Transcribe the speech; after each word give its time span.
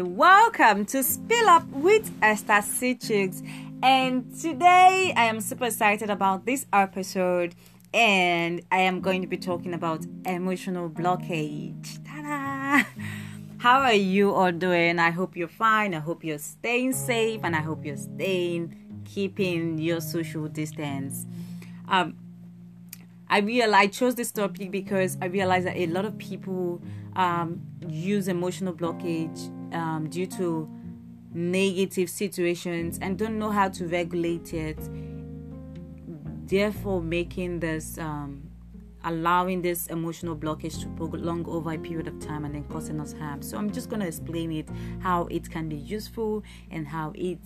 Welcome 0.00 0.86
to 0.86 1.02
Spill 1.02 1.48
Up 1.48 1.66
with 1.68 2.10
Esther 2.22 2.62
Cichicks. 2.62 3.46
And 3.82 4.34
today 4.40 5.12
I 5.14 5.24
am 5.24 5.40
super 5.40 5.66
excited 5.66 6.08
about 6.08 6.46
this 6.46 6.64
episode 6.72 7.54
and 7.92 8.62
I 8.72 8.78
am 8.78 9.00
going 9.00 9.20
to 9.20 9.28
be 9.28 9.36
talking 9.36 9.74
about 9.74 10.06
emotional 10.24 10.88
blockage. 10.88 12.02
Ta-da! 12.06 12.88
How 13.58 13.80
are 13.80 13.92
you 13.92 14.32
all 14.32 14.50
doing? 14.50 14.98
I 14.98 15.10
hope 15.10 15.36
you're 15.36 15.46
fine. 15.46 15.94
I 15.94 15.98
hope 15.98 16.24
you're 16.24 16.38
staying 16.38 16.94
safe 16.94 17.40
and 17.44 17.54
I 17.54 17.60
hope 17.60 17.84
you're 17.84 17.96
staying 17.98 19.02
keeping 19.04 19.76
your 19.76 20.00
social 20.00 20.48
distance. 20.48 21.26
Um 21.88 22.16
I 23.28 23.40
real 23.40 23.74
I 23.74 23.88
chose 23.88 24.14
this 24.14 24.32
topic 24.32 24.70
because 24.70 25.18
I 25.20 25.26
realized 25.26 25.66
that 25.66 25.76
a 25.76 25.86
lot 25.88 26.06
of 26.06 26.16
people 26.16 26.80
um, 27.14 27.60
use 27.86 28.28
emotional 28.28 28.72
blockage 28.72 29.50
um, 29.72 30.08
due 30.08 30.26
to 30.26 30.68
negative 31.34 32.10
situations 32.10 32.98
and 33.00 33.18
don't 33.18 33.38
know 33.38 33.50
how 33.50 33.68
to 33.68 33.86
regulate 33.86 34.52
it. 34.52 34.78
Therefore, 36.46 37.00
making 37.00 37.60
this 37.60 37.96
um, 37.98 38.51
allowing 39.04 39.62
this 39.62 39.86
emotional 39.88 40.36
blockage 40.36 40.80
to 40.80 40.88
prolong 40.88 41.46
over 41.46 41.72
a 41.72 41.78
period 41.78 42.08
of 42.08 42.18
time 42.20 42.44
and 42.44 42.54
then 42.54 42.64
causing 42.64 43.00
us 43.00 43.12
harm. 43.12 43.42
So 43.42 43.56
I'm 43.56 43.70
just 43.70 43.88
going 43.88 44.00
to 44.00 44.06
explain 44.06 44.52
it 44.52 44.68
how 45.00 45.26
it 45.26 45.50
can 45.50 45.68
be 45.68 45.76
useful 45.76 46.42
and 46.70 46.86
how 46.86 47.12
it 47.14 47.40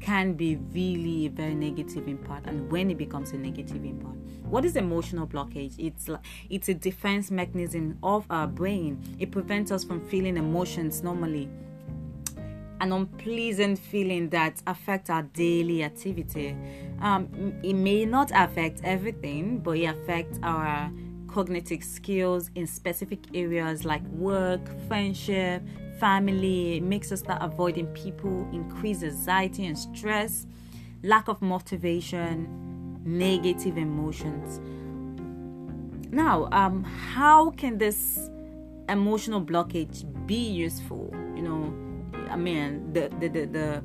can 0.00 0.34
be 0.34 0.56
really 0.72 1.26
a 1.26 1.30
very 1.30 1.54
negative 1.54 2.08
impact 2.08 2.46
and 2.46 2.70
when 2.70 2.90
it 2.90 2.98
becomes 2.98 3.32
a 3.32 3.38
negative 3.38 3.84
impact 3.84 4.18
what 4.54 4.64
is 4.64 4.76
emotional 4.76 5.26
blockage? 5.26 5.74
It's 5.78 6.06
like 6.06 6.20
it's 6.50 6.68
a 6.68 6.74
defense 6.74 7.30
mechanism 7.30 7.98
of 8.02 8.26
our 8.30 8.46
brain. 8.46 9.02
It 9.18 9.30
prevents 9.30 9.72
us 9.72 9.82
from 9.82 10.06
feeling 10.08 10.36
emotions 10.36 11.02
normally 11.02 11.48
an 12.80 12.92
unpleasant 12.92 13.78
feeling 13.78 14.28
that 14.28 14.60
affects 14.66 15.10
our 15.10 15.22
daily 15.22 15.82
activity 15.82 16.56
um, 17.00 17.28
it 17.62 17.74
may 17.74 18.04
not 18.04 18.30
affect 18.34 18.80
everything 18.84 19.58
but 19.58 19.76
it 19.76 19.86
affects 19.86 20.38
our 20.42 20.90
cognitive 21.28 21.82
skills 21.82 22.50
in 22.54 22.66
specific 22.66 23.20
areas 23.34 23.84
like 23.84 24.02
work 24.08 24.60
friendship 24.86 25.62
family, 25.98 26.76
it 26.76 26.82
makes 26.82 27.12
us 27.12 27.20
start 27.20 27.42
avoiding 27.42 27.86
people, 27.88 28.48
increase 28.52 29.02
anxiety 29.02 29.66
and 29.66 29.78
stress, 29.78 30.46
lack 31.02 31.28
of 31.28 31.40
motivation, 31.40 33.00
negative 33.04 33.76
emotions. 33.76 34.60
Now, 36.12 36.48
um, 36.52 36.84
how 36.84 37.50
can 37.50 37.78
this 37.78 38.30
emotional 38.88 39.40
blockage 39.40 40.04
be 40.26 40.48
useful? 40.48 41.10
You 41.34 41.42
know, 41.42 41.83
I 42.30 42.36
mean, 42.36 42.92
the 42.92 43.10
the 43.20 43.28
the, 43.28 43.46
the 43.46 43.84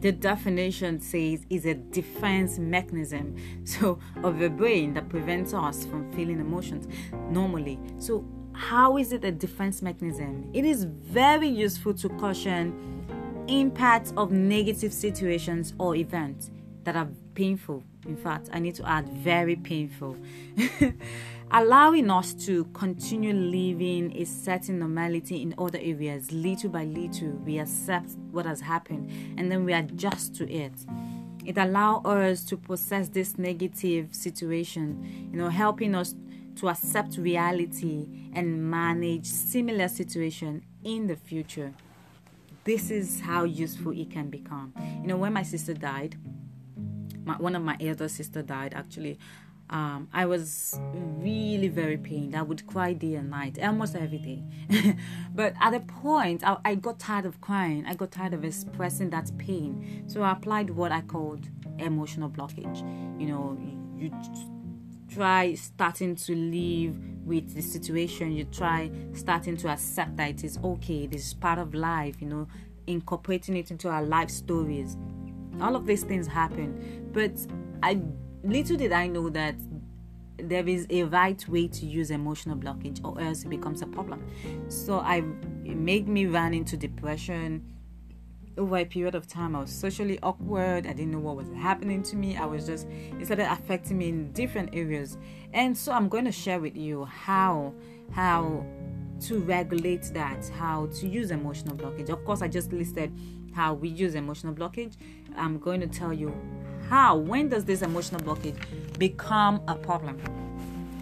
the 0.00 0.12
definition 0.12 1.00
says 1.00 1.46
is 1.48 1.64
a 1.64 1.74
defense 1.74 2.58
mechanism 2.58 3.36
so 3.64 4.00
of 4.24 4.40
the 4.40 4.50
brain 4.50 4.94
that 4.94 5.08
prevents 5.08 5.54
us 5.54 5.84
from 5.84 6.10
feeling 6.12 6.40
emotions 6.40 6.88
normally 7.30 7.78
so 7.98 8.24
how 8.54 8.96
is 8.96 9.12
it 9.12 9.24
a 9.24 9.32
defense 9.32 9.82
mechanism? 9.82 10.50
It 10.52 10.64
is 10.64 10.84
very 10.84 11.48
useful 11.48 11.94
to 11.94 12.08
caution 12.10 13.44
impacts 13.48 14.12
of 14.16 14.30
negative 14.30 14.92
situations 14.92 15.74
or 15.78 15.96
events 15.96 16.50
that 16.84 16.96
are 16.96 17.08
painful. 17.34 17.82
In 18.06 18.16
fact, 18.16 18.50
I 18.52 18.58
need 18.58 18.74
to 18.76 18.88
add 18.88 19.08
very 19.08 19.56
painful. 19.56 20.16
Allowing 21.54 22.10
us 22.10 22.32
to 22.46 22.64
continue 22.72 23.34
living 23.34 24.16
a 24.16 24.24
certain 24.24 24.78
normality 24.78 25.42
in 25.42 25.54
other 25.58 25.78
areas, 25.82 26.32
little 26.32 26.70
by 26.70 26.84
little, 26.84 27.28
we 27.44 27.58
accept 27.58 28.12
what 28.30 28.46
has 28.46 28.62
happened 28.62 29.10
and 29.36 29.52
then 29.52 29.66
we 29.66 29.74
adjust 29.74 30.34
to 30.36 30.50
it. 30.50 30.72
It 31.44 31.58
allows 31.58 32.06
us 32.06 32.44
to 32.44 32.56
process 32.56 33.10
this 33.10 33.36
negative 33.36 34.14
situation, 34.14 35.28
you 35.30 35.36
know, 35.36 35.50
helping 35.50 35.94
us 35.94 36.14
to 36.56 36.70
accept 36.70 37.18
reality 37.18 38.08
and 38.32 38.70
manage 38.70 39.26
similar 39.26 39.88
situation 39.88 40.64
in 40.84 41.06
the 41.06 41.16
future. 41.16 41.74
This 42.64 42.90
is 42.90 43.20
how 43.20 43.44
useful 43.44 43.92
it 43.92 44.10
can 44.10 44.30
become. 44.30 44.72
You 45.02 45.08
know, 45.08 45.16
when 45.18 45.34
my 45.34 45.42
sister 45.42 45.74
died, 45.74 46.16
my, 47.26 47.34
one 47.34 47.54
of 47.54 47.62
my 47.62 47.76
elder 47.78 48.08
sister 48.08 48.40
died 48.40 48.72
actually. 48.72 49.18
Um, 49.72 50.08
I 50.12 50.26
was 50.26 50.78
really 50.92 51.68
very 51.68 51.96
pained. 51.96 52.36
I 52.36 52.42
would 52.42 52.66
cry 52.66 52.92
day 52.92 53.14
and 53.14 53.30
night, 53.30 53.58
almost 53.58 53.96
every 53.96 54.18
day. 54.18 54.96
but 55.34 55.54
at 55.62 55.72
a 55.72 55.80
point, 55.80 56.44
I, 56.44 56.58
I, 56.62 56.74
got 56.74 56.98
tired 56.98 57.24
of 57.24 57.40
crying. 57.40 57.86
I 57.86 57.94
got 57.94 58.10
tired 58.10 58.34
of 58.34 58.44
expressing 58.44 59.08
that 59.10 59.30
pain. 59.38 60.04
So 60.06 60.20
I 60.22 60.32
applied 60.32 60.68
what 60.68 60.92
I 60.92 61.00
called 61.00 61.48
emotional 61.78 62.28
blockage. 62.28 62.80
You 63.18 63.28
know, 63.28 63.58
you, 63.96 64.10
you 64.10 64.12
try 65.08 65.54
starting 65.54 66.16
to 66.16 66.34
live 66.34 66.98
with 67.24 67.54
the 67.54 67.60
situation 67.60 68.32
you 68.32 68.44
try 68.44 68.90
starting 69.12 69.56
to 69.56 69.68
accept 69.68 70.16
that 70.16 70.30
it 70.30 70.42
is 70.42 70.58
okay 70.64 71.06
this 71.06 71.26
is 71.26 71.34
part 71.34 71.58
of 71.58 71.74
life 71.74 72.16
you 72.20 72.26
know 72.26 72.48
incorporating 72.86 73.56
it 73.56 73.70
into 73.70 73.88
our 73.88 74.02
life 74.02 74.30
stories 74.30 74.96
all 75.60 75.76
of 75.76 75.86
these 75.86 76.02
things 76.02 76.26
happen 76.26 77.10
but 77.12 77.30
i 77.82 78.00
little 78.44 78.76
did 78.76 78.92
i 78.92 79.06
know 79.06 79.28
that 79.28 79.54
there 80.38 80.66
is 80.66 80.86
a 80.90 81.04
right 81.04 81.46
way 81.48 81.68
to 81.68 81.86
use 81.86 82.10
emotional 82.10 82.56
blockage 82.56 83.04
or 83.04 83.20
else 83.20 83.44
it 83.44 83.48
becomes 83.48 83.82
a 83.82 83.86
problem 83.86 84.24
so 84.68 84.98
i 85.00 85.18
it 85.64 85.76
made 85.76 86.08
me 86.08 86.26
run 86.26 86.52
into 86.52 86.76
depression 86.76 87.62
over 88.58 88.76
a 88.76 88.84
period 88.84 89.14
of 89.14 89.26
time, 89.26 89.56
I 89.56 89.60
was 89.60 89.70
socially 89.70 90.18
awkward. 90.22 90.86
I 90.86 90.92
didn't 90.92 91.12
know 91.12 91.18
what 91.18 91.36
was 91.36 91.48
happening 91.56 92.02
to 92.04 92.16
me. 92.16 92.36
I 92.36 92.44
was 92.44 92.66
just, 92.66 92.86
it 93.18 93.24
started 93.26 93.50
affecting 93.50 93.98
me 93.98 94.08
in 94.08 94.32
different 94.32 94.70
areas. 94.74 95.16
And 95.52 95.76
so 95.76 95.92
I'm 95.92 96.08
going 96.08 96.24
to 96.26 96.32
share 96.32 96.60
with 96.60 96.76
you 96.76 97.04
how, 97.06 97.72
how 98.12 98.66
to 99.22 99.38
regulate 99.40 100.02
that, 100.14 100.48
how 100.58 100.86
to 100.86 101.08
use 101.08 101.30
emotional 101.30 101.76
blockage. 101.76 102.10
Of 102.10 102.24
course, 102.24 102.42
I 102.42 102.48
just 102.48 102.72
listed 102.72 103.12
how 103.54 103.74
we 103.74 103.88
use 103.88 104.14
emotional 104.14 104.54
blockage. 104.54 104.96
I'm 105.36 105.58
going 105.58 105.80
to 105.80 105.86
tell 105.86 106.12
you 106.12 106.34
how, 106.88 107.16
when 107.16 107.48
does 107.48 107.64
this 107.64 107.82
emotional 107.82 108.20
blockage 108.20 108.56
become 108.98 109.62
a 109.68 109.74
problem? 109.74 110.20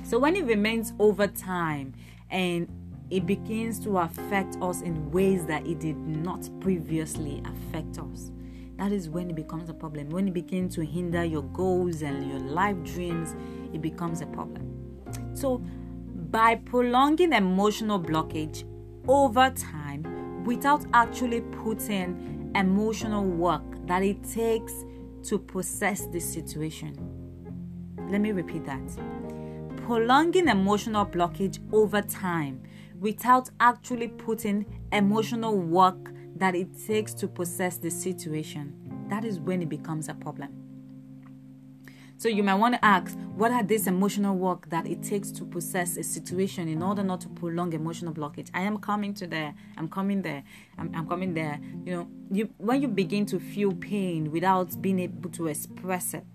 So 0.05 0.19
when 0.19 0.37
it 0.37 0.45
remains 0.45 0.93
over 0.99 1.27
time 1.27 1.95
and 2.31 2.69
it 3.11 3.27
begins 3.27 3.81
to 3.81 3.99
affect 3.99 4.57
us 4.63 4.83
in 4.83 5.11
ways 5.11 5.45
that 5.47 5.67
it 5.67 5.81
did 5.81 5.97
not 5.97 6.49
previously 6.61 7.43
affect 7.45 7.99
us. 7.99 8.31
That 8.77 8.93
is 8.93 9.09
when 9.11 9.29
it 9.29 9.37
becomes 9.37 9.69
a 9.69 9.75
problem. 9.75 10.11
When 10.11 10.29
it 10.29 10.35
begins 10.35 10.75
to 10.77 10.85
hinder 10.85 11.25
your 11.25 11.43
goals 11.43 12.03
and 12.03 12.27
your 12.31 12.39
life 12.39 12.77
dreams, 12.85 13.35
it 13.75 13.83
becomes 13.83 14.21
a 14.21 14.27
problem. 14.27 14.75
So, 15.35 15.59
by 16.31 16.55
prolonging 16.55 17.33
emotional 17.33 18.01
blockage 18.01 18.65
over 19.09 19.51
time 19.51 20.45
without 20.45 20.85
actually 20.95 21.41
putting 21.41 22.53
emotional 22.55 23.25
work 23.25 23.63
that 23.87 24.03
it 24.03 24.23
takes 24.33 24.73
to 25.25 25.39
process 25.39 26.07
the 26.07 26.21
situation. 26.21 26.95
Let 28.09 28.21
me 28.21 28.33
repeat 28.33 28.65
that. 28.67 28.81
Prolonging 29.87 30.49
emotional 30.49 31.07
blockage 31.07 31.59
over 31.73 32.03
time 32.03 32.63
without 32.99 33.51
actually 33.61 34.09
putting 34.09 34.67
emotional 34.93 35.59
work 35.59 36.13
that 36.37 36.55
it 36.55 36.69
takes 36.87 37.15
to 37.15 37.29
process 37.29 37.77
the 37.77 37.91
situation. 37.91 38.75
That 39.09 39.25
is 39.25 39.41
when 39.41 39.63
it 39.63 39.69
becomes 39.69 40.09
a 40.09 40.15
problem. 40.15 40.60
So 42.21 42.29
you 42.29 42.43
might 42.43 42.57
want 42.57 42.75
to 42.75 42.85
ask, 42.85 43.19
what 43.35 43.51
are 43.51 43.63
this 43.63 43.87
emotional 43.87 44.37
work 44.37 44.69
that 44.69 44.87
it 44.87 45.03
takes 45.03 45.31
to 45.31 45.47
process 45.47 45.97
a 45.97 46.03
situation 46.03 46.69
in 46.69 46.83
order 46.83 47.03
not 47.03 47.23
to 47.23 47.31
prolong 47.31 47.73
emotional 47.73 48.13
blockage? 48.13 48.51
I 48.53 48.61
am 48.61 48.77
coming 48.77 49.15
to 49.15 49.27
there. 49.27 49.55
I'm 49.79 49.89
coming 49.89 50.21
there. 50.21 50.45
I'm, 50.77 50.95
I'm 50.95 51.09
coming 51.09 51.33
there. 51.33 51.59
You 51.87 51.97
know, 51.97 52.09
you 52.31 52.51
when 52.59 52.83
you 52.83 52.89
begin 52.89 53.25
to 53.25 53.41
feel 53.41 53.73
pain 53.73 54.31
without 54.31 54.83
being 54.83 54.99
able 55.01 55.31
to 55.31 55.47
express 55.47 56.13
it, 56.13 56.27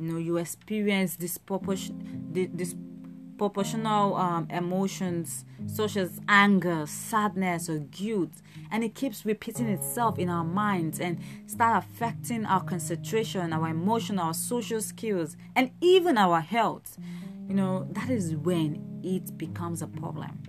you 0.00 0.10
know, 0.10 0.18
you 0.18 0.36
experience 0.38 1.14
disproportion, 1.14 2.30
this 2.32 2.74
proportional 3.36 4.14
um, 4.16 4.46
emotions 4.50 5.44
such 5.66 5.96
as 5.96 6.20
anger, 6.28 6.86
sadness, 6.86 7.68
or 7.68 7.78
guilt, 7.78 8.30
and 8.70 8.84
it 8.84 8.94
keeps 8.94 9.24
repeating 9.24 9.68
itself 9.68 10.18
in 10.18 10.28
our 10.28 10.44
minds 10.44 11.00
and 11.00 11.18
start 11.46 11.84
affecting 11.84 12.44
our 12.46 12.62
concentration, 12.62 13.52
our 13.52 13.68
emotional, 13.68 14.26
our 14.26 14.34
social 14.34 14.80
skills, 14.80 15.36
and 15.56 15.70
even 15.80 16.18
our 16.18 16.40
health. 16.40 16.98
You 17.48 17.54
know, 17.54 17.86
that 17.90 18.10
is 18.10 18.34
when 18.36 19.00
it 19.02 19.36
becomes 19.36 19.82
a 19.82 19.86
problem. 19.86 20.42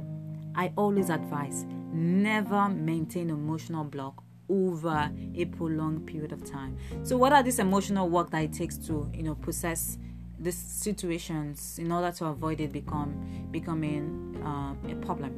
I 0.56 0.72
always 0.78 1.10
advise 1.10 1.66
never 1.92 2.70
maintain 2.70 3.30
emotional 3.30 3.84
block 3.84 4.22
over 4.50 5.12
a 5.36 5.46
prolonged 5.46 6.06
period 6.06 6.32
of 6.32 6.44
time. 6.50 6.78
So, 7.04 7.18
what 7.18 7.34
are 7.34 7.42
these 7.42 7.60
emotional 7.60 8.10
work 8.10 8.30
that 8.32 8.44
it 8.44 8.54
takes 8.54 8.78
to, 8.88 9.10
you 9.14 9.24
know, 9.24 9.36
process 9.36 9.98
these 10.40 10.58
situations 10.58 11.80
in 11.80 11.92
order 11.92 12.12
to 12.12 12.26
avoid 12.26 12.60
it 12.60 12.72
become 12.72 13.48
becoming 13.52 14.42
uh, 14.44 14.74
a 14.92 14.96
problem. 14.96 15.34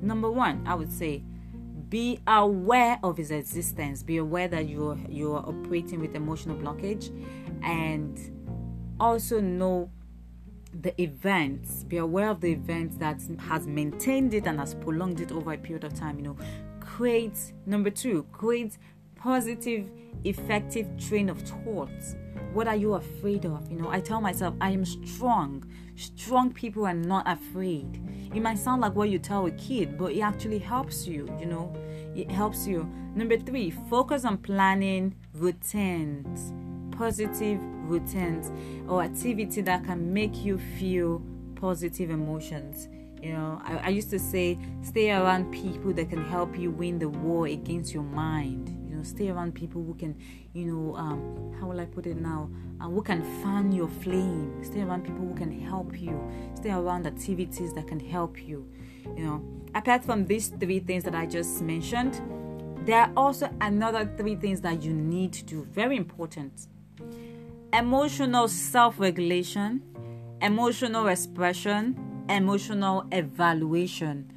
Number 0.00 0.30
one, 0.30 0.64
I 0.66 0.74
would 0.74 0.92
say 0.92 1.22
be 1.88 2.18
aware 2.26 2.98
of 3.02 3.18
its 3.18 3.30
existence. 3.30 4.02
Be 4.02 4.16
aware 4.18 4.48
that 4.48 4.68
you're 4.68 4.98
you're 5.08 5.38
operating 5.38 6.00
with 6.00 6.14
emotional 6.14 6.56
blockage 6.56 7.10
and 7.62 8.18
also 9.00 9.40
know 9.40 9.90
the 10.72 11.00
events. 11.00 11.84
Be 11.84 11.98
aware 11.98 12.30
of 12.30 12.40
the 12.40 12.52
events 12.52 12.96
that 12.98 13.20
has 13.38 13.66
maintained 13.66 14.34
it 14.34 14.46
and 14.46 14.58
has 14.58 14.74
prolonged 14.74 15.20
it 15.20 15.32
over 15.32 15.52
a 15.52 15.58
period 15.58 15.84
of 15.84 15.94
time 15.94 16.18
you 16.18 16.24
know. 16.24 16.36
Create 16.80 17.52
number 17.66 17.90
two 17.90 18.24
create 18.32 18.78
positive 19.16 19.90
effective 20.24 20.86
train 20.98 21.28
of 21.28 21.40
thoughts 21.42 22.14
what 22.56 22.66
are 22.66 22.74
you 22.74 22.94
afraid 22.94 23.44
of? 23.44 23.70
You 23.70 23.76
know 23.76 23.90
i 23.90 24.00
tell 24.00 24.20
myself 24.20 24.54
i 24.62 24.70
am 24.70 24.84
strong. 24.84 25.62
Strong 25.94 26.54
people 26.54 26.86
are 26.86 26.94
not 26.94 27.28
afraid. 27.28 28.02
It 28.34 28.40
might 28.40 28.58
sound 28.58 28.80
like 28.80 28.94
what 28.94 29.10
you 29.10 29.18
tell 29.18 29.44
a 29.44 29.50
kid 29.52 29.98
but 29.98 30.12
it 30.12 30.20
actually 30.22 30.58
helps 30.58 31.06
you 31.06 31.28
you 31.38 31.46
know? 31.46 31.74
It 32.14 32.30
helps 32.30 32.66
you. 32.66 32.90
Number 33.14 33.36
three 33.36 33.70
focus 33.70 34.24
on 34.24 34.38
planning 34.38 35.14
routines. 35.34 36.54
Positive 36.96 37.60
routines 37.60 38.50
or 38.88 39.02
activity 39.02 39.60
that 39.60 39.84
can 39.84 40.14
make 40.14 40.42
you 40.42 40.56
feel 40.78 41.22
positive 41.56 42.08
emotions. 42.08 42.88
You 43.22 43.34
know 43.34 43.60
I, 43.64 43.76
I 43.76 43.88
used 43.90 44.08
to 44.10 44.18
say 44.18 44.58
stay 44.82 45.10
around 45.10 45.52
people 45.52 45.92
that 45.92 46.08
can 46.08 46.24
help 46.24 46.58
you 46.58 46.70
win 46.70 46.98
the 46.98 47.10
war 47.10 47.48
against 47.48 47.92
your 47.92 48.02
mind 48.02 48.75
stay 49.06 49.28
around 49.30 49.54
people 49.54 49.82
who 49.82 49.94
can 49.94 50.16
you 50.52 50.66
know 50.66 50.96
um, 50.96 51.52
how 51.60 51.66
will 51.66 51.80
i 51.80 51.84
put 51.84 52.06
it 52.06 52.16
now? 52.16 52.50
Uh, 52.80 52.88
who 52.88 53.02
can 53.02 53.22
fan 53.42 53.72
your 53.72 53.88
flame. 53.88 54.62
Stay 54.62 54.82
around 54.82 55.04
people 55.04 55.24
who 55.24 55.34
can 55.34 55.50
help 55.62 55.98
you. 55.98 56.20
Stay 56.54 56.70
around 56.70 57.06
activities 57.06 57.72
that 57.74 57.86
can 57.86 58.00
help 58.00 58.42
you 58.42 58.68
you 59.16 59.24
know. 59.24 59.42
Apart 59.74 60.04
from 60.04 60.26
these 60.26 60.48
three 60.48 60.80
things 60.80 61.04
that 61.04 61.14
i 61.14 61.26
just 61.26 61.60
mentioned 61.62 62.20
there 62.86 63.00
are 63.00 63.12
also 63.16 63.50
another 63.60 64.08
three 64.16 64.36
things 64.36 64.60
that 64.60 64.80
you 64.82 64.92
need 64.92 65.32
to 65.32 65.44
do. 65.44 65.64
Very 65.72 65.96
important. 65.96 66.68
Emotional 67.72 68.46
self-regulation 68.46 69.82
emotional 70.42 71.08
expression 71.08 71.96
emotional 72.28 73.06
evaluation 73.12 74.30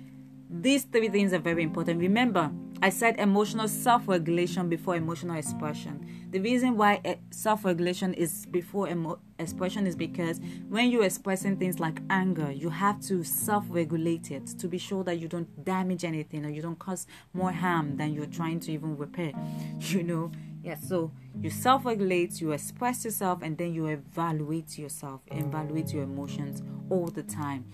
these 0.49 0.83
three 0.83 1.09
things 1.09 1.31
are 1.33 1.39
very 1.39 1.63
important 1.63 1.99
remember 1.99 2.51
I 2.81 2.89
said 2.89 3.19
emotional 3.19 3.67
self 3.67 4.07
regulation 4.07 4.69
before 4.69 4.95
emotional 4.95 5.35
expression. 5.35 6.29
The 6.31 6.39
reason 6.39 6.77
why 6.77 7.01
eh, 7.03 7.15
self 7.29 7.65
regulation 7.65 8.13
is 8.13 8.45
before 8.45 8.87
emo- 8.87 9.19
expression 9.37 9.85
is 9.85 9.97
because 9.97 10.39
when 10.69 10.89
you're 10.89 11.03
expressing 11.03 11.57
things 11.57 11.81
like 11.81 11.99
anger, 12.09 12.51
you 12.51 12.69
have 12.69 13.01
to 13.07 13.23
self 13.25 13.65
regulate 13.67 14.31
it 14.31 14.47
to 14.59 14.69
be 14.69 14.77
sure 14.77 15.03
that 15.03 15.19
you 15.19 15.27
don't 15.27 15.65
damage 15.65 16.05
anything 16.05 16.45
or 16.45 16.49
you 16.49 16.61
don't 16.61 16.79
cause 16.79 17.05
more 17.33 17.51
harm 17.51 17.97
than 17.97 18.13
you're 18.13 18.25
trying 18.27 18.61
to 18.61 18.71
even 18.71 18.97
repair. 18.97 19.33
You 19.79 20.03
know? 20.03 20.31
Yeah, 20.63 20.75
so 20.75 21.11
you 21.41 21.49
self 21.49 21.85
regulate, 21.85 22.39
you 22.39 22.51
express 22.53 23.03
yourself, 23.03 23.41
and 23.41 23.57
then 23.57 23.73
you 23.73 23.87
evaluate 23.87 24.77
yourself, 24.77 25.21
evaluate 25.31 25.93
your 25.93 26.03
emotions 26.03 26.61
all 26.89 27.07
the 27.07 27.23
time. 27.23 27.65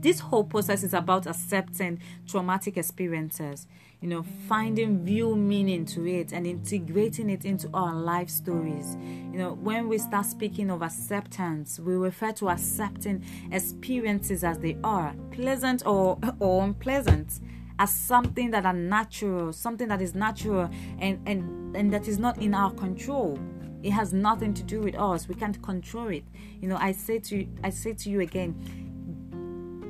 This 0.00 0.20
whole 0.20 0.44
process 0.44 0.82
is 0.82 0.94
about 0.94 1.26
accepting 1.26 2.00
traumatic 2.26 2.76
experiences 2.76 3.66
you 4.00 4.08
know, 4.08 4.24
finding 4.46 5.04
real 5.04 5.34
meaning 5.34 5.84
to 5.84 6.06
it 6.06 6.32
and 6.32 6.46
integrating 6.46 7.28
it 7.28 7.44
into 7.44 7.68
our 7.74 7.94
life 7.94 8.28
stories. 8.28 8.96
You 9.00 9.38
know, 9.38 9.54
when 9.54 9.88
we 9.88 9.98
start 9.98 10.26
speaking 10.26 10.70
of 10.70 10.82
acceptance, 10.82 11.80
we 11.80 11.94
refer 11.94 12.32
to 12.34 12.50
accepting 12.50 13.24
experiences 13.50 14.44
as 14.44 14.58
they 14.58 14.76
are, 14.84 15.14
pleasant 15.32 15.84
or, 15.84 16.18
or 16.38 16.62
unpleasant, 16.62 17.40
as 17.80 17.92
something 17.92 18.52
that 18.52 18.64
are 18.64 18.72
natural, 18.72 19.52
something 19.52 19.88
that 19.88 20.00
is 20.00 20.14
natural 20.14 20.70
and, 21.00 21.20
and, 21.26 21.76
and 21.76 21.92
that 21.92 22.06
is 22.06 22.18
not 22.20 22.38
in 22.38 22.54
our 22.54 22.70
control. 22.72 23.38
It 23.82 23.90
has 23.90 24.12
nothing 24.12 24.54
to 24.54 24.62
do 24.62 24.80
with 24.80 24.96
us. 24.96 25.28
We 25.28 25.34
can't 25.34 25.60
control 25.62 26.08
it. 26.08 26.24
You 26.60 26.68
know, 26.68 26.76
I 26.76 26.92
say 26.92 27.20
to 27.20 27.46
I 27.62 27.70
say 27.70 27.92
to 27.92 28.10
you 28.10 28.20
again, 28.20 28.87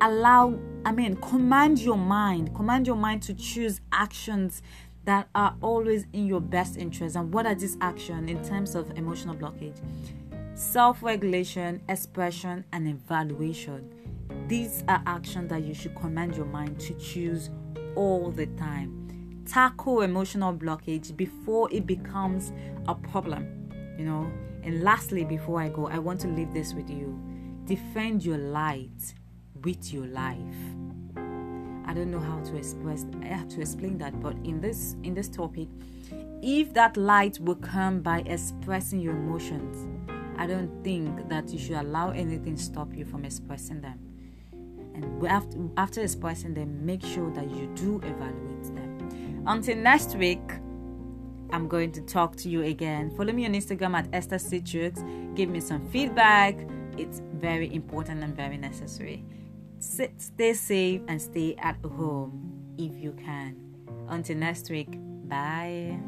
allow 0.00 0.59
I 0.85 0.93
mean, 0.93 1.17
command 1.17 1.81
your 1.81 1.99
mind, 1.99 2.55
command 2.55 2.87
your 2.87 2.97
mind 2.97 3.23
to 3.25 3.35
choose 3.35 3.81
actions 3.93 4.62
that 5.05 5.29
are 5.35 5.55
always 5.61 6.06
in 6.12 6.27
your 6.27 6.41
best 6.41 6.77
interest. 6.77 7.17
And 7.17 7.33
what 7.33 7.47
are 7.47 7.55
these 7.55 7.77
actions 7.81 8.31
in 8.31 8.43
terms 8.45 8.75
of 8.75 8.91
emotional 8.97 9.35
blockage? 9.35 9.81
Self 10.55 11.03
regulation, 11.03 11.83
expression, 11.89 12.65
and 12.73 12.89
evaluation. 12.89 13.93
These 14.47 14.85
are 14.89 15.03
actions 15.06 15.50
that 15.50 15.62
you 15.62 15.75
should 15.75 15.95
command 15.95 16.37
your 16.37 16.47
mind 16.47 16.81
to 16.81 16.94
choose 16.94 17.51
all 17.94 18.31
the 18.31 18.47
time. 18.47 19.43
Tackle 19.47 20.03
emotional 20.03 20.55
blockage 20.55 21.17
before 21.17 21.73
it 21.73 21.87
becomes 21.87 22.53
a 22.87 22.94
problem, 22.94 23.71
you 23.99 24.05
know. 24.05 24.31
And 24.62 24.83
lastly, 24.83 25.25
before 25.25 25.61
I 25.61 25.69
go, 25.69 25.87
I 25.87 25.99
want 25.99 26.21
to 26.21 26.29
leave 26.29 26.53
this 26.53 26.73
with 26.73 26.89
you 26.89 27.19
defend 27.69 28.25
your 28.25 28.39
light 28.39 29.12
with 29.64 29.93
your 29.93 30.06
life. 30.06 30.38
I 31.87 31.94
don't 31.94 32.10
know 32.10 32.20
how 32.20 32.40
to 32.40 32.56
express 32.56 33.06
how 33.22 33.44
to 33.44 33.60
explain 33.60 33.96
that, 33.99 34.20
but 34.20 34.37
in 34.44 34.60
this 34.60 34.96
in 35.02 35.14
this 35.14 35.28
topic, 35.28 35.69
if 36.43 36.75
that 36.75 36.96
light 36.96 37.40
will 37.40 37.56
come 37.56 38.00
by 38.00 38.20
expressing 38.26 39.00
your 39.00 39.14
emotions, 39.14 39.88
I 40.37 40.46
don't 40.46 40.84
think 40.84 41.28
that 41.28 41.50
you 41.50 41.58
should 41.58 41.76
allow 41.76 42.10
anything 42.10 42.56
stop 42.56 42.94
you 42.94 43.05
from 43.05 43.25
expressing 43.25 43.81
them. 43.81 43.99
And 44.94 45.26
after, 45.26 45.58
after 45.76 46.00
expressing 46.02 46.55
them, 46.55 46.84
make 46.84 47.05
sure 47.05 47.31
that 47.32 47.50
you 47.50 47.66
do 47.75 47.96
evaluate 48.05 48.75
them. 48.75 49.44
Until 49.46 49.76
next 49.76 50.16
week, 50.16 50.43
I'm 51.50 51.69
going 51.69 51.93
to 51.93 52.02
talk 52.02 52.37
to 52.37 52.49
you 52.49 52.62
again. 52.62 53.10
Follow 53.16 53.32
me 53.32 53.46
on 53.46 53.55
Instagram 53.55 53.94
at 53.94 54.08
Esther 54.12 54.37
Citrix. 54.37 55.34
Give 55.34 55.49
me 55.49 55.60
some 55.60 55.88
feedback. 55.88 56.56
It's 56.96 57.22
very 57.34 57.72
important 57.75 58.22
and 58.22 58.37
very 58.37 58.58
necessary. 58.58 59.25
Sit, 59.81 60.21
stay 60.21 60.55
safe 60.55 61.03
and 61.09 61.21
stay 61.21 61.55
at 61.59 61.77
home 61.85 62.75
if 62.79 62.95
you 62.97 63.13
can. 63.13 63.57
Until 64.09 64.37
next 64.37 64.71
week, 64.71 64.99
bye. 65.29 65.99